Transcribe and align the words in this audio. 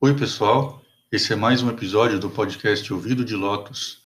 Oi, 0.00 0.14
pessoal. 0.14 0.80
Esse 1.10 1.32
é 1.32 1.36
mais 1.36 1.60
um 1.60 1.68
episódio 1.68 2.20
do 2.20 2.30
podcast 2.30 2.92
Ouvido 2.92 3.24
de 3.24 3.34
Lotus. 3.34 3.98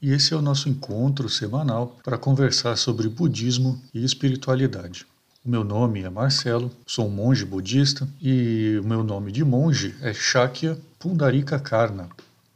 E 0.00 0.10
esse 0.10 0.32
é 0.32 0.36
o 0.36 0.40
nosso 0.40 0.70
encontro 0.70 1.28
semanal 1.28 1.98
para 2.02 2.16
conversar 2.16 2.76
sobre 2.76 3.06
budismo 3.06 3.78
e 3.92 4.02
espiritualidade. 4.02 5.04
O 5.44 5.50
meu 5.50 5.62
nome 5.62 6.00
é 6.00 6.08
Marcelo, 6.08 6.70
sou 6.86 7.06
um 7.06 7.10
monge 7.10 7.44
budista 7.44 8.08
e 8.18 8.80
o 8.82 8.88
meu 8.88 9.04
nome 9.04 9.30
de 9.30 9.44
monge 9.44 9.94
é 10.00 10.14
Shakya 10.14 10.78
Pundarika 10.98 11.60
Karna. 11.60 12.08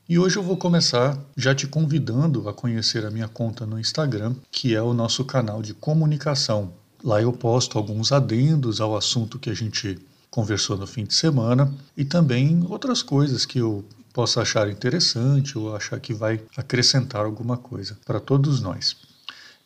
E 0.08 0.20
hoje 0.20 0.36
eu 0.36 0.42
vou 0.42 0.56
começar 0.56 1.18
já 1.36 1.52
te 1.52 1.66
convidando 1.66 2.48
a 2.48 2.54
conhecer 2.54 3.04
a 3.04 3.10
minha 3.10 3.26
conta 3.26 3.66
no 3.66 3.76
Instagram, 3.76 4.36
que 4.52 4.72
é 4.72 4.80
o 4.80 4.94
nosso 4.94 5.24
canal 5.24 5.60
de 5.60 5.74
comunicação. 5.74 6.72
Lá 7.02 7.20
eu 7.20 7.32
posto 7.32 7.76
alguns 7.76 8.12
adendos 8.12 8.80
ao 8.80 8.96
assunto 8.96 9.36
que 9.36 9.50
a 9.50 9.54
gente 9.54 9.98
conversou 10.30 10.78
no 10.78 10.86
fim 10.86 11.02
de 11.02 11.12
semana 11.12 11.74
e 11.96 12.04
também 12.04 12.64
outras 12.68 13.02
coisas 13.02 13.44
que 13.44 13.58
eu 13.58 13.84
possa 14.12 14.42
achar 14.42 14.70
interessante 14.70 15.58
ou 15.58 15.74
achar 15.74 15.98
que 15.98 16.14
vai 16.14 16.40
acrescentar 16.56 17.24
alguma 17.24 17.56
coisa 17.56 17.98
para 18.06 18.20
todos 18.20 18.60
nós. 18.60 18.96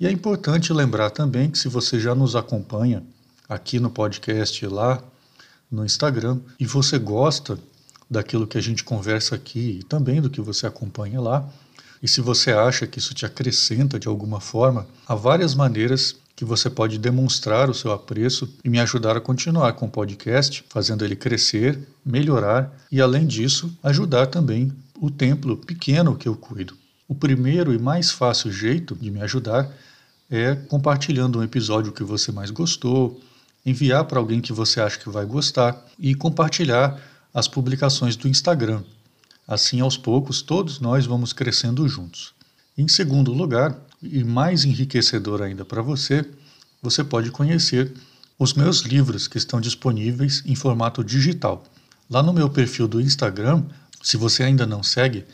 E 0.01 0.07
é 0.07 0.11
importante 0.11 0.73
lembrar 0.73 1.11
também 1.11 1.51
que 1.51 1.59
se 1.59 1.69
você 1.69 2.01
já 2.01 2.15
nos 2.15 2.35
acompanha 2.35 3.03
aqui 3.47 3.79
no 3.79 3.91
podcast 3.91 4.67
lá 4.67 5.03
no 5.71 5.85
Instagram 5.85 6.39
e 6.59 6.65
você 6.65 6.99
gosta 6.99 7.59
daquilo 8.11 8.47
que 8.47 8.59
a 8.59 8.61
gente 8.61 8.83
conversa 8.83 9.37
aqui 9.37 9.79
e 9.81 9.83
também 9.85 10.21
do 10.21 10.29
que 10.29 10.41
você 10.41 10.67
acompanha 10.67 11.21
lá, 11.21 11.49
e 12.03 12.09
se 12.09 12.21
você 12.21 12.51
acha 12.51 12.87
que 12.87 12.99
isso 12.99 13.15
te 13.15 13.27
acrescenta 13.27 13.99
de 13.99 14.09
alguma 14.09 14.41
forma, 14.41 14.87
há 15.07 15.15
várias 15.15 15.55
maneiras 15.55 16.17
que 16.35 16.45
você 16.45 16.71
pode 16.71 16.99
demonstrar 16.99 17.69
o 17.69 17.75
seu 17.75 17.93
apreço 17.93 18.49
e 18.65 18.71
me 18.71 18.81
ajudar 18.81 19.15
a 19.15 19.21
continuar 19.21 19.75
com 19.75 19.85
o 19.85 19.91
podcast, 19.91 20.65
fazendo 20.71 21.05
ele 21.05 21.15
crescer, 21.15 21.79
melhorar 22.03 22.75
e, 22.91 23.03
além 23.03 23.27
disso, 23.27 23.71
ajudar 23.83 24.27
também 24.29 24.73
o 24.99 25.11
templo 25.11 25.59
pequeno 25.59 26.17
que 26.17 26.27
eu 26.27 26.35
cuido. 26.35 26.75
O 27.07 27.15
primeiro 27.15 27.75
e 27.75 27.79
mais 27.79 28.11
fácil 28.11 28.51
jeito 28.51 28.95
de 28.95 29.11
me 29.11 29.21
ajudar 29.21 29.71
é 30.31 30.55
compartilhando 30.55 31.39
um 31.39 31.43
episódio 31.43 31.93
que 31.93 32.03
você 32.03 32.33
mais 32.33 32.51
gostou, 32.51 33.21
enviar 33.67 34.05
para 34.05 34.19
alguém 34.19 34.41
que 34.41 34.53
você 34.53 34.81
acha 34.81 34.99
que 34.99 35.11
vai 35.11 35.27
gostar 35.27 35.85
e 35.99 36.15
compartilhar 36.15 36.99
as 37.33 37.49
publicações 37.49 38.17
do 38.17 38.29
Instagram. 38.29 38.83
Assim, 39.47 39.81
aos 39.81 39.97
poucos, 39.97 40.43
todos 40.43 40.81
nós 40.81 41.07
vamos 41.07 41.33
crescendo 41.33 41.89
juntos. 41.89 42.33
Em 42.77 42.89
segundo 42.89 43.33
lugar, 43.33 43.79
e 44.03 44.25
mais 44.25 44.65
enriquecedor 44.65 45.43
ainda 45.43 45.65
para 45.65 45.83
você, 45.83 46.25
você 46.83 47.05
pode 47.05 47.31
conhecer 47.31 47.93
os 48.39 48.55
meus 48.55 48.81
livros 48.81 49.29
que 49.29 49.39
estão 49.39 49.61
disponíveis 49.61 50.43
em 50.47 50.55
formato 50.55 51.05
digital. 51.05 51.65
Lá 52.09 52.23
no 52.23 52.33
meu 52.33 52.49
perfil 52.49 52.89
do 52.89 53.01
Instagram, 53.01 53.65
se 54.03 54.17
você 54.17 54.43
ainda 54.43 54.67
não 54.67 54.83
segue, 54.83 55.27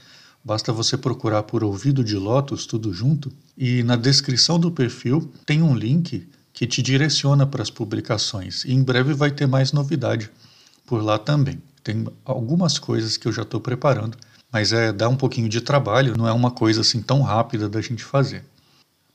Basta 0.47 0.73
você 0.73 0.97
procurar 0.97 1.43
por 1.43 1.65
Ouvido 1.65 2.05
de 2.05 2.15
Lotus, 2.15 2.67
tudo 2.67 2.93
junto, 2.93 3.33
e 3.59 3.83
na 3.83 3.97
descrição 3.97 4.61
do 4.61 4.71
perfil 4.71 5.29
tem 5.45 5.61
um 5.61 5.75
link 5.75 6.25
que 6.53 6.69
te 6.69 6.81
direciona 6.81 7.45
para 7.45 7.65
as 7.65 7.69
publicações. 7.69 8.65
E 8.65 8.73
em 8.73 8.81
breve 8.81 9.13
vai 9.13 9.33
ter 9.33 9.49
mais 9.49 9.73
novidade 9.73 10.31
por 10.87 11.03
lá 11.03 11.19
também. 11.19 11.61
Tem 11.87 12.05
algumas 12.25 12.81
coisas 12.81 13.17
que 13.17 13.29
eu 13.29 13.33
já 13.33 13.43
estou 13.43 13.61
preparando, 13.61 14.19
mas 14.51 14.73
é 14.73 14.93
dá 14.93 15.09
um 15.09 15.15
pouquinho 15.15 15.49
de 15.49 15.61
trabalho, 15.61 16.17
não 16.19 16.27
é 16.27 16.33
uma 16.33 16.51
coisa 16.51 16.81
assim 16.81 17.01
tão 17.01 17.23
rápida 17.23 17.69
da 17.69 17.81
gente 17.81 18.03
fazer. 18.03 18.45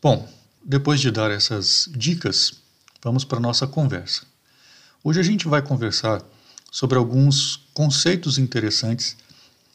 Bom, 0.02 0.26
depois 0.64 1.02
de 1.02 1.12
dar 1.12 1.30
essas 1.32 1.90
dicas, 1.92 2.54
vamos 3.04 3.26
para 3.26 3.40
a 3.40 3.42
nossa 3.42 3.68
conversa. 3.68 4.22
Hoje 5.04 5.20
a 5.20 5.24
gente 5.24 5.50
vai 5.50 5.62
conversar 5.62 6.24
sobre 6.72 6.98
alguns 6.98 7.58
conceitos 7.74 8.38
interessantes 8.38 9.18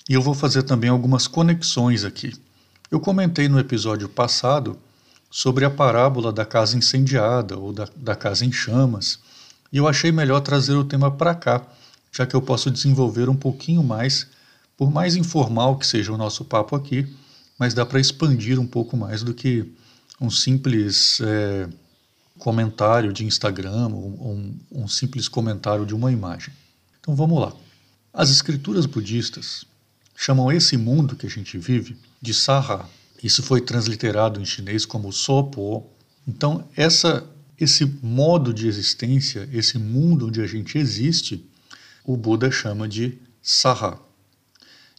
e 0.09 0.15
eu 0.15 0.23
vou 0.23 0.33
fazer 0.33 0.63
também 0.63 0.89
algumas 0.89 1.27
conexões 1.27 2.03
aqui. 2.03 2.33
Eu 2.91 2.99
comentei 2.99 3.47
no 3.47 3.59
episódio 3.59 4.09
passado 4.09 4.79
sobre 5.31 5.67
a 5.67 5.71
parábola 5.71 6.33
da 6.33 6.47
casa 6.47 6.79
incendiada 6.79 7.59
ou 7.59 7.75
da, 7.75 7.87
da 7.95 8.17
casa 8.17 8.47
em 8.47 8.51
chamas, 8.51 9.19
e 9.71 9.77
eu 9.77 9.87
achei 9.87 10.11
melhor 10.11 10.41
trazer 10.41 10.77
o 10.77 10.85
tema 10.85 11.11
para 11.11 11.35
cá, 11.35 11.63
já 12.17 12.27
que 12.27 12.35
eu 12.35 12.41
posso 12.41 12.71
desenvolver 12.71 13.29
um 13.29 13.37
pouquinho 13.37 13.83
mais, 13.83 14.27
por 14.75 14.91
mais 14.91 15.17
informal 15.17 15.77
que 15.77 15.87
seja 15.87 16.13
o 16.13 16.17
nosso 16.17 16.47
papo 16.47 16.75
aqui, 16.75 17.07
mas 17.59 17.75
dá 17.75 17.85
para 17.85 18.01
expandir 18.01 18.59
um 18.59 18.67
pouco 18.67 18.97
mais 18.97 19.23
do 19.23 19.35
que 19.35 19.71
um 20.19 20.31
simples 20.31 21.21
é, 21.21 21.69
comentário 22.39 23.13
de 23.13 23.27
Instagram 23.27 23.89
ou 23.89 24.33
um, 24.33 24.59
um 24.73 24.89
simples 24.89 25.29
comentário 25.29 25.85
de 25.85 25.95
uma 25.95 26.11
imagem. 26.11 26.55
Então 27.01 27.15
vamos 27.15 27.39
lá. 27.39 27.53
As 28.15 28.31
escrituras 28.31 28.87
budistas 28.87 29.67
chamam 30.15 30.51
esse 30.51 30.79
mundo 30.79 31.17
que 31.17 31.27
a 31.27 31.31
gente 31.31 31.59
vive 31.59 31.99
de 32.21 32.33
Saha. 32.33 32.89
Isso 33.23 33.43
foi 33.43 33.61
transliterado 33.61 34.41
em 34.41 34.45
chinês 34.47 34.87
como 34.87 35.13
Sopo. 35.13 35.87
Então, 36.27 36.67
essa, 36.75 37.27
esse 37.61 37.85
modo 38.03 38.55
de 38.55 38.67
existência, 38.67 39.47
esse 39.53 39.79
mundo 39.79 40.29
onde 40.29 40.41
a 40.41 40.47
gente 40.47 40.79
existe, 40.79 41.47
o 42.07 42.17
Buda 42.17 42.51
chama 42.53 42.89
de 42.89 43.19
Saha. 43.43 43.99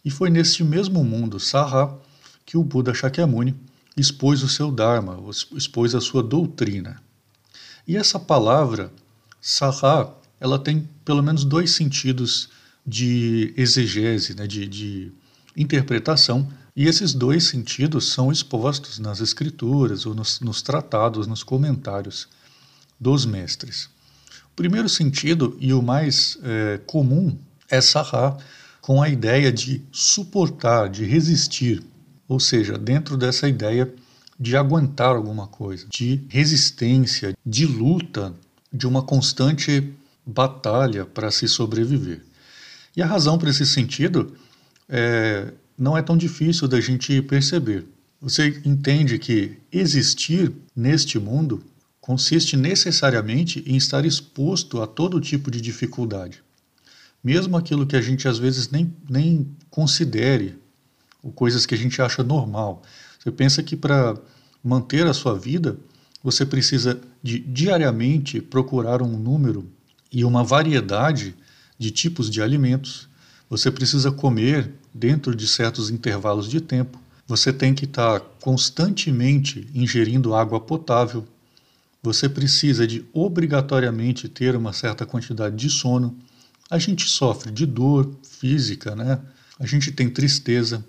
E 0.04 0.10
foi 0.10 0.28
neste 0.28 0.62
mesmo 0.62 1.02
mundo, 1.02 1.40
Saha, 1.40 1.98
que 2.44 2.56
o 2.56 2.62
Buda 2.62 2.92
Shakyamuni 2.92 3.56
expôs 3.96 4.42
o 4.42 4.48
seu 4.48 4.70
Dharma, 4.70 5.18
expôs 5.56 5.94
a 5.94 6.00
sua 6.00 6.22
doutrina. 6.22 7.02
E 7.86 7.96
essa 7.96 8.20
palavra, 8.20 8.92
Saha, 9.40 10.14
ela 10.38 10.58
tem 10.58 10.86
pelo 11.04 11.22
menos 11.22 11.44
dois 11.44 11.70
sentidos 11.72 12.50
de 12.86 13.54
exegese, 13.56 14.34
né, 14.34 14.46
de, 14.46 14.66
de 14.68 15.12
interpretação, 15.56 16.48
e 16.76 16.86
esses 16.86 17.12
dois 17.12 17.44
sentidos 17.44 18.12
são 18.12 18.30
expostos 18.30 18.98
nas 18.98 19.20
escrituras 19.20 20.06
ou 20.06 20.14
nos, 20.14 20.40
nos 20.40 20.62
tratados, 20.62 21.26
nos 21.26 21.42
comentários 21.42 22.28
dos 23.00 23.26
mestres. 23.26 23.88
Primeiro 24.58 24.88
sentido 24.88 25.56
e 25.60 25.72
o 25.72 25.80
mais 25.80 26.36
é, 26.42 26.80
comum 26.84 27.38
é 27.70 27.80
sarrar 27.80 28.36
com 28.80 29.00
a 29.00 29.08
ideia 29.08 29.52
de 29.52 29.80
suportar, 29.92 30.88
de 30.88 31.04
resistir, 31.04 31.80
ou 32.26 32.40
seja, 32.40 32.76
dentro 32.76 33.16
dessa 33.16 33.48
ideia 33.48 33.88
de 34.36 34.56
aguentar 34.56 35.14
alguma 35.14 35.46
coisa, 35.46 35.86
de 35.88 36.24
resistência, 36.28 37.36
de 37.46 37.66
luta, 37.66 38.34
de 38.72 38.84
uma 38.84 39.00
constante 39.00 39.92
batalha 40.26 41.04
para 41.04 41.30
se 41.30 41.46
sobreviver. 41.46 42.24
E 42.96 43.00
a 43.00 43.06
razão 43.06 43.38
para 43.38 43.50
esse 43.50 43.64
sentido 43.64 44.34
é, 44.88 45.52
não 45.78 45.96
é 45.96 46.02
tão 46.02 46.16
difícil 46.16 46.66
da 46.66 46.80
gente 46.80 47.22
perceber. 47.22 47.86
Você 48.20 48.60
entende 48.64 49.20
que 49.20 49.56
existir 49.70 50.52
neste 50.74 51.16
mundo 51.16 51.62
consiste 52.08 52.56
necessariamente 52.56 53.62
em 53.66 53.76
estar 53.76 54.02
exposto 54.06 54.80
a 54.80 54.86
todo 54.86 55.20
tipo 55.20 55.50
de 55.50 55.60
dificuldade. 55.60 56.42
Mesmo 57.22 57.54
aquilo 57.54 57.86
que 57.86 57.96
a 57.96 58.00
gente 58.00 58.26
às 58.26 58.38
vezes 58.38 58.70
nem, 58.70 58.96
nem 59.06 59.54
considere, 59.68 60.56
ou 61.22 61.30
coisas 61.30 61.66
que 61.66 61.74
a 61.74 61.76
gente 61.76 62.00
acha 62.00 62.24
normal. 62.24 62.82
Você 63.18 63.30
pensa 63.30 63.62
que 63.62 63.76
para 63.76 64.16
manter 64.64 65.06
a 65.06 65.12
sua 65.12 65.38
vida, 65.38 65.76
você 66.24 66.46
precisa 66.46 66.98
de 67.22 67.40
diariamente 67.40 68.40
procurar 68.40 69.02
um 69.02 69.18
número 69.18 69.70
e 70.10 70.24
uma 70.24 70.42
variedade 70.42 71.34
de 71.78 71.90
tipos 71.90 72.30
de 72.30 72.40
alimentos. 72.40 73.06
Você 73.50 73.70
precisa 73.70 74.10
comer 74.10 74.72
dentro 74.94 75.36
de 75.36 75.46
certos 75.46 75.90
intervalos 75.90 76.48
de 76.48 76.62
tempo. 76.62 76.98
Você 77.26 77.52
tem 77.52 77.74
que 77.74 77.84
estar 77.84 78.20
constantemente 78.40 79.68
ingerindo 79.74 80.34
água 80.34 80.58
potável. 80.58 81.28
Você 82.02 82.28
precisa 82.28 82.86
de 82.86 83.04
obrigatoriamente 83.12 84.28
ter 84.28 84.54
uma 84.54 84.72
certa 84.72 85.04
quantidade 85.04 85.56
de 85.56 85.68
sono. 85.68 86.16
A 86.70 86.78
gente 86.78 87.08
sofre 87.08 87.50
de 87.50 87.66
dor 87.66 88.10
física, 88.22 88.94
né? 88.94 89.20
A 89.58 89.66
gente 89.66 89.90
tem 89.90 90.08
tristeza, 90.08 90.84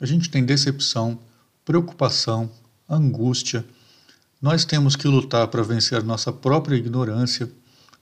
a 0.00 0.06
gente 0.06 0.30
tem 0.30 0.44
decepção, 0.44 1.18
preocupação, 1.64 2.50
angústia. 2.88 3.64
Nós 4.40 4.64
temos 4.64 4.96
que 4.96 5.06
lutar 5.06 5.46
para 5.48 5.62
vencer 5.62 6.02
nossa 6.02 6.32
própria 6.32 6.76
ignorância 6.76 7.50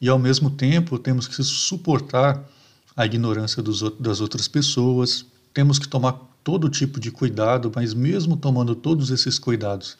e 0.00 0.08
ao 0.08 0.18
mesmo 0.18 0.50
tempo 0.50 0.98
temos 0.98 1.26
que 1.26 1.42
suportar 1.42 2.48
a 2.96 3.06
ignorância 3.06 3.62
dos, 3.62 3.80
das 3.98 4.20
outras 4.20 4.46
pessoas, 4.46 5.24
temos 5.52 5.78
que 5.78 5.88
tomar 5.88 6.12
todo 6.44 6.68
tipo 6.68 7.00
de 7.00 7.10
cuidado, 7.10 7.72
mas 7.74 7.94
mesmo 7.94 8.36
tomando 8.36 8.74
todos 8.74 9.10
esses 9.10 9.38
cuidados, 9.38 9.96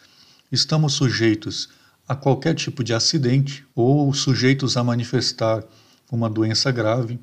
estamos 0.50 0.94
sujeitos 0.94 1.68
a 2.06 2.14
qualquer 2.14 2.54
tipo 2.54 2.82
de 2.82 2.93
acidente 2.93 3.64
ou 3.75 4.12
sujeitos 4.12 4.76
a 4.76 4.84
manifestar 4.84 5.64
uma 6.10 6.28
doença 6.28 6.70
grave 6.70 7.19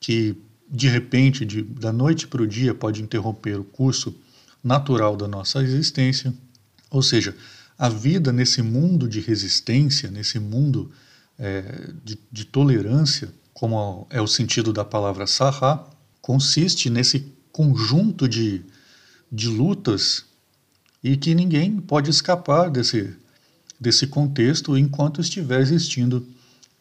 que 0.00 0.36
de 0.72 0.88
repente, 0.88 1.44
de, 1.44 1.62
da 1.62 1.92
noite 1.92 2.26
para 2.26 2.42
o 2.42 2.46
dia, 2.46 2.74
pode 2.74 3.02
interromper 3.02 3.60
o 3.60 3.64
curso 3.64 4.16
natural 4.64 5.16
da 5.16 5.28
nossa 5.28 5.62
existência. 5.62 6.32
Ou 6.90 7.02
seja, 7.02 7.36
a 7.78 7.90
vida 7.90 8.32
nesse 8.32 8.62
mundo 8.62 9.06
de 9.06 9.20
resistência, 9.20 10.10
nesse 10.10 10.38
mundo 10.38 10.90
é, 11.38 11.90
de, 12.02 12.18
de, 12.30 12.44
tolerância, 12.46 13.28
como 13.52 14.06
é 14.08 14.20
o 14.20 14.26
sentido 14.26 14.72
da 14.72 14.84
palavra 14.84 15.26
sarra, 15.26 15.84
consiste 16.22 16.88
nesse 16.88 17.26
conjunto 17.52 18.26
de, 18.26 18.62
de 19.30 19.48
lutas 19.48 20.24
e 21.04 21.18
que 21.18 21.34
ninguém 21.34 21.78
pode 21.80 22.08
escapar 22.08 22.70
desse, 22.70 23.14
desse 23.82 24.06
contexto 24.06 24.78
enquanto 24.78 25.20
estiver 25.20 25.60
existindo 25.60 26.24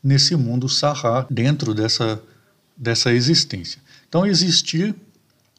nesse 0.04 0.36
mundo 0.36 0.70
sarra, 0.70 1.26
dentro 1.30 1.74
dessa, 1.74 2.22
dessa 2.78 3.12
existência. 3.12 3.82
Então, 4.08 4.26
existir, 4.26 4.96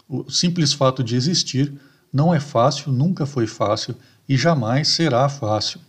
o 0.09 0.31
simples 0.31 0.73
fato 0.73 1.03
de 1.03 1.17
existir, 1.17 1.73
não 2.12 2.33
é 2.33 2.39
fácil, 2.39 2.93
nunca 2.93 3.27
foi 3.27 3.47
fácil 3.47 3.97
e 4.29 4.37
jamais 4.37 4.89
será 4.89 5.29
fácil. 5.29 5.81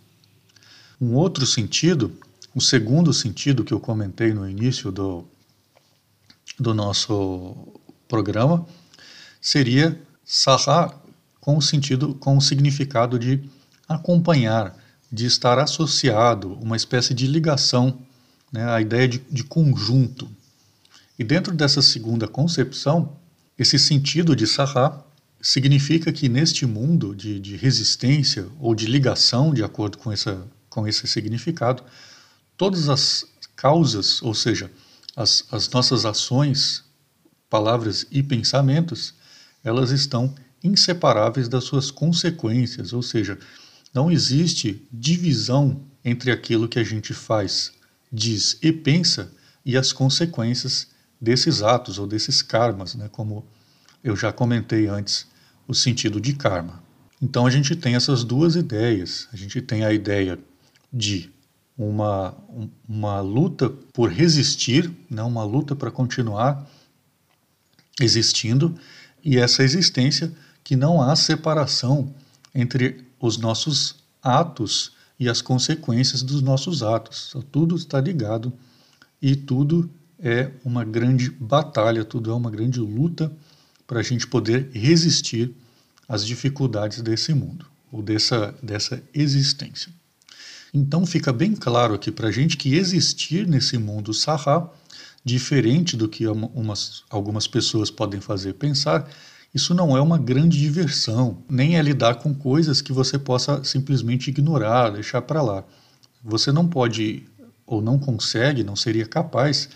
Um 1.00 1.14
outro 1.14 1.46
sentido, 1.46 2.12
o 2.56 2.62
segundo 2.62 3.14
sentido 3.14 3.64
que 3.64 3.74
eu 3.74 3.80
comentei 3.80 4.34
no 4.34 4.50
início 4.50 4.92
do, 4.92 5.26
do 6.60 6.74
nosso 6.74 7.56
programa, 8.08 8.66
seria 9.40 10.00
sarra 10.26 10.96
com 11.40 11.58
o 11.58 11.62
sentido, 11.62 12.16
com 12.16 12.38
o 12.38 12.42
significado 12.42 13.20
de 13.20 13.44
acompanhar, 13.88 14.76
de 15.13 15.27
estar 15.27 15.60
associado, 15.60 16.54
uma 16.54 16.75
espécie 16.75 17.13
de 17.13 17.27
ligação, 17.27 18.00
né, 18.51 18.68
a 18.68 18.81
ideia 18.81 19.07
de, 19.07 19.19
de 19.30 19.44
conjunto. 19.44 20.27
E 21.19 21.24
dentro 21.24 21.54
dessa 21.54 21.83
segunda 21.83 22.27
concepção, 22.27 23.15
esse 23.56 23.77
sentido 23.77 24.36
de 24.36 24.48
sarra 24.48 25.06
significa 25.39 26.12
que 26.12 26.27
neste 26.27 26.65
mundo 26.65 27.15
de, 27.15 27.39
de, 27.39 27.56
resistência 27.56 28.48
ou 28.60 28.74
de 28.74 28.88
ligação, 28.88 29.54
de 29.54 29.63
acordo 29.63 30.00
com, 30.00 30.12
essa, 30.12 30.48
com 30.68 30.88
esse 30.88 31.06
significado, 31.06 31.83
todas 32.57 32.89
as 32.89 33.24
causas, 33.56 34.19
ou 34.24 34.33
seja, 34.33 34.71
as, 35.15 35.45
as 35.51 35.69
nossas 35.69 36.06
ações, 36.06 36.83
palavras 37.48 38.07
e 38.10 38.24
pensamentos, 38.24 39.13
elas 39.63 39.92
estão 39.92 40.33
inseparáveis 40.63 41.48
das 41.48 41.65
suas 41.65 41.92
consequências, 41.92 42.94
ou 42.94 43.04
seja, 43.04 43.38
não 43.94 44.12
existe 44.12 44.81
divisão 44.92 45.81
entre 46.04 46.31
aquilo 46.31 46.68
que 46.68 46.80
a 46.80 46.84
gente 46.84 47.13
faz, 47.13 47.72
diz 48.12 48.57
e 48.62 48.72
pensa 48.72 49.31
e 49.66 49.78
as 49.78 49.94
consequências 49.94 50.88
desses 51.19 51.62
atos 51.62 51.98
ou 51.98 52.06
desses 52.06 52.42
karmas, 52.42 52.95
né, 52.95 53.07
como 53.12 53.45
eu 54.04 54.16
já 54.16 54.34
comentei 54.34 54.88
antes, 54.88 55.25
o 55.68 55.74
sentido 55.74 56.19
de 56.19 56.34
karma. 56.34 56.84
Então 57.22 57.45
a 57.45 57.50
gente 57.50 57.74
tem 57.75 57.95
essas 57.95 58.25
duas 58.25 58.57
ideias. 58.57 59.30
A 59.31 59.38
gente 59.38 59.62
tem 59.62 59.86
a 59.86 59.94
ideia 59.94 60.38
de 60.92 61.31
uma, 61.78 62.36
uma 62.88 63.22
luta 63.22 63.69
por 63.94 64.12
resistir, 64.12 64.92
né, 65.10 65.24
uma 65.24 65.46
luta 65.46 65.74
para 65.74 65.89
continuar 65.89 66.69
existindo, 68.01 68.78
e 69.24 69.38
essa 69.38 69.63
existência 69.63 70.34
que 70.63 70.75
não 70.75 71.01
há 71.01 71.16
separação 71.16 72.13
entre 72.54 73.06
os 73.25 73.38
nossos 73.38 73.96
atos 74.22 74.92
e 75.18 75.30
as 75.30 75.42
consequências 75.42 76.22
dos 76.22 76.42
nossos 76.42 76.84
atos. 76.84 77.28
Então, 77.30 77.42
tudo 77.42 77.75
está 77.78 78.02
ligado 78.02 78.52
e 79.22 79.34
tudo 79.34 79.90
é 80.20 80.52
uma 80.66 80.84
grande 80.84 81.31
batalha, 81.31 82.04
tudo 82.04 82.31
é 82.31 82.34
uma 82.34 82.52
grande 82.52 82.81
luta 82.81 83.31
para 83.88 84.02
a 84.02 84.04
gente 84.04 84.28
poder 84.28 84.70
resistir 84.74 85.56
às 86.08 86.25
dificuldades 86.25 87.02
desse 87.02 87.34
mundo 87.34 87.66
ou 87.90 88.02
dessa, 88.02 88.54
dessa 88.62 89.02
existência. 89.14 89.90
Então 90.74 91.06
fica 91.06 91.31
bem 91.31 91.56
claro 91.56 91.94
aqui 91.94 92.12
para 92.12 92.28
a 92.28 92.31
gente 92.31 92.58
que 92.58 92.75
existir 92.75 93.48
nesse 93.48 93.78
mundo 93.78 94.14
sarra, 94.14 94.70
diferente 95.24 95.96
do 95.96 96.10
que 96.10 96.28
umas, 96.28 97.04
algumas 97.10 97.48
pessoas 97.48 97.90
podem 97.90 98.20
fazer 98.20 98.56
pensar, 98.56 99.10
isso 99.54 99.74
não 99.74 99.96
é 99.96 100.02
uma 100.02 100.18
grande 100.18 100.60
diversão, 100.60 101.44
nem 101.48 101.78
é 101.78 101.82
lidar 101.82 102.16
com 102.16 102.34
coisas 102.34 102.82
que 102.82 102.92
você 102.92 103.20
possa 103.20 103.64
simplesmente 103.64 104.30
ignorar, 104.30 104.90
deixar 104.90 105.22
para 105.22 105.42
lá. 105.42 105.64
Você 106.24 106.52
não 106.52 106.68
pode 106.68 107.26
ou 107.66 107.82
não 107.82 108.00
consegue, 108.00 108.64
não 108.64 108.76
seria 108.76 109.06
capaz 109.06 109.70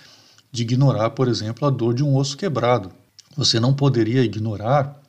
de 0.52 0.64
ignorar, 0.64 1.12
por 1.12 1.28
exemplo, 1.28 1.68
a 1.68 1.72
dor 1.72 1.94
de 1.94 2.04
um 2.04 2.16
osso 2.16 2.36
quebrado. 2.36 2.92
Você 3.36 3.60
não 3.60 3.74
poderia 3.74 4.24
ignorar 4.24 5.00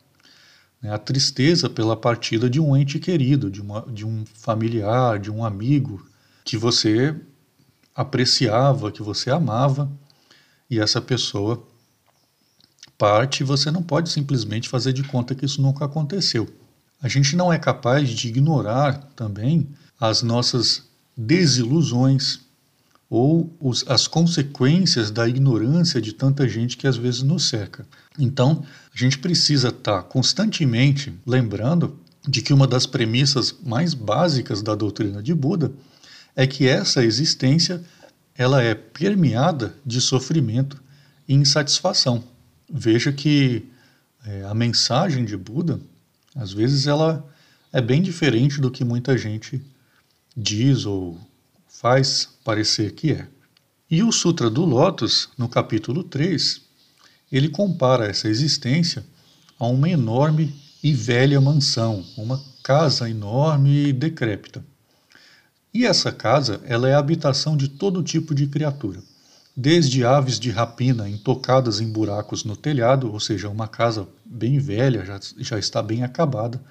né, 0.83 0.93
a 0.93 0.99
tristeza 0.99 1.71
pela 1.71 1.97
partida 1.97 2.51
de 2.51 2.61
um 2.61 2.77
ente 2.77 2.99
querido, 2.99 3.51
de, 3.51 3.63
uma, 3.63 3.85
de 3.89 4.07
um 4.07 4.25
familiar, 4.35 5.19
de 5.19 5.31
um 5.31 5.45
amigo 5.45 6.07
que 6.45 6.57
você 6.57 7.17
apreciava, 7.95 8.93
que 8.93 9.03
você 9.03 9.31
amava, 9.31 9.91
e 10.71 10.79
essa 10.79 11.01
pessoa 11.01 11.67
parte, 12.99 13.45
você 13.45 13.71
não 13.71 13.83
pode 13.83 14.11
simplesmente 14.11 14.69
fazer 14.69 14.93
de 14.93 15.05
conta 15.05 15.35
que 15.35 15.47
isso 15.47 15.63
nunca 15.63 15.85
aconteceu. 15.85 16.49
A 17.01 17.09
gente 17.09 17.37
não 17.37 17.53
é 17.53 17.59
capaz 17.59 18.11
de 18.11 18.29
ignorar 18.29 19.09
também 19.15 19.69
as 20.01 20.21
nossas 20.23 20.83
desilusões 21.17 22.41
ou 23.09 23.51
os, 23.61 23.85
as 23.89 24.07
consequências 24.07 25.11
da 25.11 25.27
ignorância 25.27 26.01
de 26.01 26.13
tanta 26.13 26.47
gente 26.49 26.77
que 26.77 26.87
às 26.87 26.97
vezes 26.97 27.23
nos 27.23 27.49
cerca. 27.49 27.87
Então, 28.19 28.65
a 28.93 28.99
gente 28.99 29.19
precisa 29.19 29.69
estar 29.69 30.03
constantemente 30.03 31.15
lembrando 31.25 31.99
de 32.27 32.43
que 32.43 32.53
uma 32.53 32.67
das 32.67 32.85
premissas 32.85 33.55
mais 33.65 33.95
básicas 33.95 34.61
da 34.61 34.75
doutrina 34.75 35.23
de 35.23 35.33
Buda 35.33 35.73
é 36.37 36.47
que 36.47 36.67
essa 36.67 37.03
existência 37.03 37.83
ela 38.37 38.63
é 38.63 38.75
permeada 38.75 39.75
de 39.87 40.01
sofrimento 40.01 40.81
e 41.27 41.35
insatisfação. 41.35 42.23
Veja 42.71 43.11
que 43.11 43.65
é, 44.27 44.45
a 44.45 44.55
mensagem 44.55 45.25
de 45.25 45.37
Buda, 45.37 45.81
às 46.35 46.53
vezes, 46.53 46.87
ela 46.87 47.27
é 47.73 47.81
bem 47.81 48.03
diferente 48.03 48.61
do 48.61 48.71
que 48.71 48.85
muita 48.85 49.17
gente 49.17 49.63
diz 50.37 50.85
ou 50.85 51.19
faz 51.67 52.29
parecer 52.45 52.93
que 52.93 53.13
é. 53.13 53.27
E 53.91 54.03
o 54.03 54.13
Sutra 54.13 54.51
do 54.51 54.67
Lótus, 54.67 55.31
no 55.39 55.49
capítulo 55.49 56.05
3, 56.05 56.61
ele 57.33 57.49
compara 57.49 58.07
essa 58.07 58.29
existência 58.29 59.05
a 59.59 59.67
uma 59.67 59.89
enorme 59.89 60.55
e 60.83 60.93
velha 60.93 61.41
mansão, 61.41 62.05
uma 62.17 62.43
casa 62.63 63.09
enorme 63.09 63.89
e 63.89 63.93
decrépita. 63.95 64.63
E 65.73 65.87
essa 65.87 66.13
casa, 66.13 66.61
ela 66.65 66.89
é 66.89 66.95
a 66.95 66.99
habitação 66.99 67.57
de 67.57 67.69
todo 67.69 68.03
tipo 68.03 68.35
de 68.35 68.47
criatura 68.47 69.03
desde 69.61 70.05
aves 70.05 70.39
de 70.39 70.53
rapina 70.53 71.09
intocadas 71.09 71.81
em 71.81 71.91
buracos 71.91 72.45
no 72.45 72.57
telhado, 72.57 73.13
ou 73.13 73.19
seja, 73.19 73.49
uma 73.49 73.67
casa 73.67 74.07
bem 74.25 74.57
velha, 74.61 75.05
já, 75.05 75.19
já 75.37 75.59
está 75.59 75.83
bem 75.83 76.05
acabada, 76.05 76.63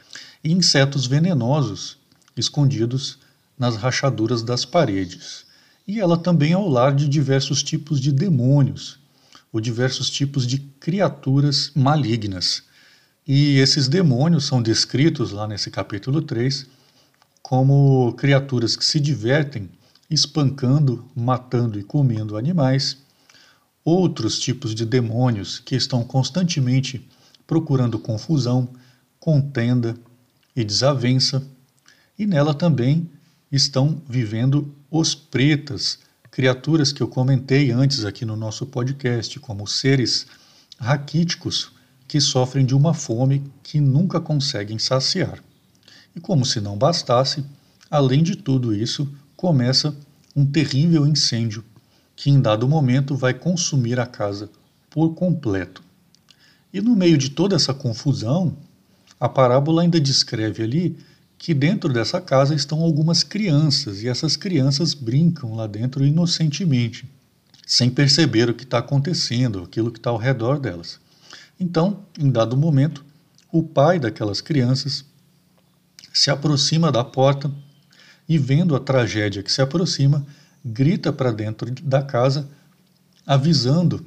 e 0.41 0.53
insetos 0.53 1.05
venenosos 1.05 1.97
escondidos 2.37 3.19
nas 3.59 3.75
rachaduras 3.75 4.41
das 4.41 4.63
paredes. 4.63 5.45
E 5.85 5.99
ela 5.99 6.17
também 6.17 6.53
é 6.53 6.57
o 6.57 6.69
lar 6.69 6.95
de 6.95 7.09
diversos 7.09 7.61
tipos 7.61 7.99
de 7.99 8.09
demônios, 8.09 8.97
ou 9.51 9.59
diversos 9.59 10.09
tipos 10.09 10.47
de 10.47 10.59
criaturas 10.79 11.73
malignas. 11.75 12.63
E 13.27 13.57
esses 13.57 13.89
demônios 13.89 14.45
são 14.45 14.61
descritos 14.61 15.31
lá 15.33 15.45
nesse 15.45 15.69
capítulo 15.69 16.21
3 16.21 16.65
como 17.41 18.13
criaturas 18.13 18.77
que 18.77 18.85
se 18.85 18.97
divertem 18.97 19.69
espancando, 20.09 21.05
matando 21.15 21.79
e 21.79 21.83
comendo 21.83 22.37
animais, 22.37 22.97
outros 23.83 24.39
tipos 24.39 24.75
de 24.75 24.85
demônios 24.85 25.59
que 25.59 25.75
estão 25.75 26.03
constantemente 26.03 27.07
procurando 27.45 27.99
confusão, 27.99 28.69
contenda 29.19 29.97
e 30.55 30.63
desavença, 30.63 31.41
e 32.17 32.25
nela 32.25 32.53
também 32.53 33.09
estão 33.51 34.01
vivendo 34.07 34.73
os 34.91 35.15
pretas, 35.15 35.99
criaturas 36.31 36.91
que 36.91 37.01
eu 37.01 37.07
comentei 37.07 37.71
antes 37.71 38.03
aqui 38.03 38.25
no 38.25 38.35
nosso 38.35 38.65
podcast, 38.65 39.39
como 39.39 39.65
seres 39.67 40.27
raquíticos 40.79 41.71
que 42.07 42.21
sofrem 42.21 42.65
de 42.65 42.75
uma 42.75 42.93
fome 42.93 43.43
que 43.63 43.79
nunca 43.79 44.19
conseguem 44.19 44.79
saciar. 44.79 45.43
E 46.15 46.19
como 46.19 46.45
se 46.45 46.59
não 46.59 46.77
bastasse, 46.77 47.45
além 47.89 48.23
de 48.23 48.35
tudo 48.35 48.73
isso, 48.73 49.07
começa 49.37 49.95
um 50.35 50.43
terrível 50.43 51.05
incêndio 51.05 51.63
que 52.15 52.31
em 52.31 52.41
dado 52.41 52.67
momento 52.67 53.15
vai 53.15 53.35
consumir 53.35 53.99
a 53.99 54.05
casa 54.07 54.49
por 54.89 55.13
completo. 55.13 55.83
E 56.73 56.81
no 56.81 56.95
meio 56.95 57.17
de 57.19 57.29
toda 57.29 57.55
essa 57.55 57.71
confusão, 57.71 58.57
a 59.19 59.29
parábola 59.29 59.83
ainda 59.83 59.99
descreve 59.99 60.63
ali 60.63 60.97
que 61.37 61.53
dentro 61.53 61.93
dessa 61.93 62.19
casa 62.19 62.55
estão 62.55 62.81
algumas 62.81 63.21
crianças 63.21 64.01
e 64.01 64.07
essas 64.07 64.35
crianças 64.35 64.95
brincam 64.95 65.53
lá 65.53 65.67
dentro 65.67 66.03
inocentemente, 66.03 67.07
sem 67.65 67.91
perceber 67.91 68.49
o 68.49 68.55
que 68.55 68.63
está 68.63 68.79
acontecendo, 68.79 69.61
aquilo 69.61 69.91
que 69.91 69.99
está 69.99 70.09
ao 70.09 70.17
redor 70.17 70.59
delas. 70.59 70.99
Então, 71.59 72.03
em 72.17 72.31
dado 72.31 72.57
momento, 72.57 73.05
o 73.51 73.61
pai 73.61 73.99
daquelas 73.99 74.41
crianças 74.41 75.05
se 76.11 76.31
aproxima 76.31 76.91
da 76.91 77.03
porta 77.03 77.51
e, 78.27 78.37
vendo 78.37 78.75
a 78.75 78.79
tragédia 78.79 79.43
que 79.43 79.51
se 79.51 79.61
aproxima, 79.61 80.25
grita 80.63 81.13
para 81.13 81.31
dentro 81.31 81.71
da 81.83 82.01
casa, 82.01 82.47
avisando 83.25 84.05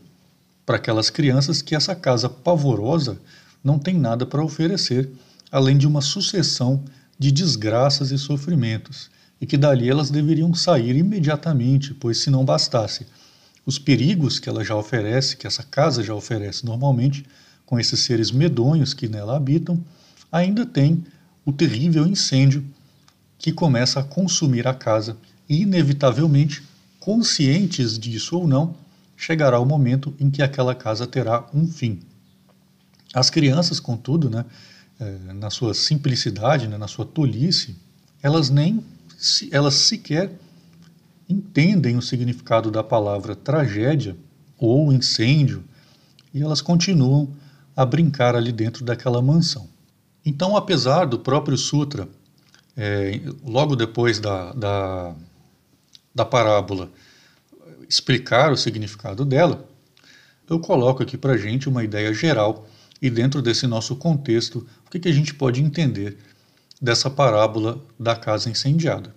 para 0.67 0.77
aquelas 0.77 1.11
crianças 1.11 1.63
que 1.63 1.75
essa 1.75 1.95
casa 1.95 2.29
pavorosa 2.29 3.19
não 3.63 3.79
tem 3.79 3.99
nada 3.99 4.25
para 4.27 4.43
oferecer 4.43 5.11
além 5.51 5.77
de 5.77 5.87
uma 5.87 6.01
sucessão 6.01 6.83
de 7.19 7.31
desgraças 7.31 8.11
e 8.11 8.19
sofrimentos, 8.19 9.11
e 9.41 9.47
que 9.47 9.57
dali 9.57 9.89
elas 9.89 10.11
deveriam 10.11 10.55
sair 10.55 10.97
imediatamente, 10.97 11.93
pois 11.95 12.19
se 12.19 12.31
não 12.31 12.45
bastasse 12.45 13.07
os 13.67 13.79
perigos 13.79 14.39
que 14.39 14.49
ela 14.49 14.65
já 14.65 14.75
oferece, 14.75 15.37
que 15.37 15.47
essa 15.47 15.63
casa 15.63 16.03
já 16.03 16.15
oferece 16.15 16.65
normalmente, 16.65 17.25
com 17.67 17.79
esses 17.79 18.01
seres 18.01 18.31
medonhos 18.31 18.95
que 18.95 19.09
nela 19.09 19.37
habitam, 19.37 19.83
ainda 20.33 20.65
tem 20.65 21.05
o 21.45 21.53
terrível 21.53 22.07
incêndio 22.07 22.65
que 23.41 23.51
começa 23.51 23.99
a 23.99 24.05
consumir 24.05 24.69
a 24.69 24.75
casa 24.75 25.17
e, 25.49 25.63
inevitavelmente, 25.63 26.63
conscientes 27.01 27.99
disso 27.99 28.37
ou 28.37 28.47
não, 28.47 28.77
chegará 29.17 29.59
o 29.59 29.65
momento 29.65 30.15
em 30.21 30.31
que 30.31 30.43
aquela 30.43 30.75
casa 30.75 31.07
terá 31.07 31.47
um 31.53 31.67
fim. 31.67 32.01
As 33.15 33.31
crianças, 33.31 33.81
contudo, 33.81 34.29
né, 34.29 34.45
é, 35.01 35.33
na 35.33 35.49
sua 35.49 35.73
simplicidade, 35.73 36.69
né, 36.69 36.77
na 36.77 36.87
sua 36.87 37.07
tolice, 37.07 37.75
elas 38.23 38.51
nem 38.51 38.85
elas 39.51 39.75
sequer 39.75 40.33
entendem 41.29 41.97
o 41.97 42.03
significado 42.03 42.71
da 42.71 42.83
palavra 42.83 43.35
tragédia 43.35 44.17
ou 44.59 44.93
incêndio 44.93 45.63
e 46.33 46.43
elas 46.43 46.63
continuam 46.63 47.29
a 47.77 47.85
brincar 47.85 48.35
ali 48.35 48.53
dentro 48.53 48.85
daquela 48.85 49.21
mansão. 49.21 49.69
Então, 50.25 50.57
apesar 50.57 51.07
do 51.07 51.19
próprio 51.19 51.57
Sutra, 51.57 52.09
é, 52.83 53.21
logo 53.45 53.77
depois 53.77 54.19
da, 54.19 54.55
da, 54.55 55.15
da 56.15 56.25
parábola, 56.25 56.91
explicar 57.87 58.51
o 58.51 58.57
significado 58.57 59.23
dela, 59.23 59.69
eu 60.49 60.59
coloco 60.59 61.03
aqui 61.03 61.19
para 61.19 61.37
gente 61.37 61.69
uma 61.69 61.85
ideia 61.85 62.15
geral 62.15 62.67
e 63.03 63.11
dentro 63.11 63.43
desse 63.43 63.67
nosso 63.67 63.95
contexto, 63.97 64.67
o 64.87 64.91
que, 64.91 64.99
que 64.99 65.09
a 65.09 65.13
gente 65.13 65.35
pode 65.35 65.63
entender 65.63 66.17
dessa 66.81 67.11
parábola 67.11 67.85
da 67.99 68.17
casa 68.17 68.49
incendiada. 68.49 69.15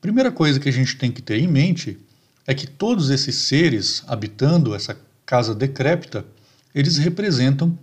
Primeira 0.00 0.30
coisa 0.30 0.60
que 0.60 0.68
a 0.68 0.72
gente 0.72 0.96
tem 0.96 1.10
que 1.10 1.22
ter 1.22 1.38
em 1.38 1.48
mente 1.48 1.98
é 2.46 2.54
que 2.54 2.68
todos 2.68 3.10
esses 3.10 3.34
seres 3.34 4.04
habitando 4.06 4.76
essa 4.76 4.96
casa 5.26 5.56
decrépita, 5.56 6.24
eles 6.72 6.98
representam 6.98 7.76